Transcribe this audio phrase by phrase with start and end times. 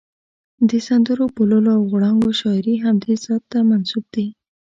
[0.69, 4.27] د سندرو، بوللو او غړانګو شاعري همدې ذات ته منسوب دي.